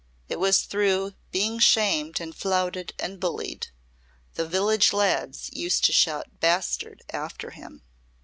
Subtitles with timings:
[0.27, 3.67] It was through being shamed and flouted and bullied.
[4.33, 7.83] The village lads used to shout 'Bastard' after him."